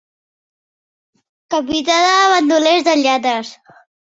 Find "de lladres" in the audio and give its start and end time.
2.89-3.57